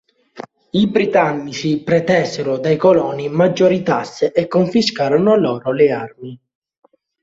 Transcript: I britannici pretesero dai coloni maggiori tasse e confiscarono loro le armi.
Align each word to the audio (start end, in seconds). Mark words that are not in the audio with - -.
I 0.71 0.87
britannici 0.87 1.83
pretesero 1.83 2.57
dai 2.57 2.75
coloni 2.75 3.29
maggiori 3.29 3.83
tasse 3.83 4.31
e 4.31 4.47
confiscarono 4.47 5.35
loro 5.35 5.71
le 5.71 5.91
armi. 5.91 6.39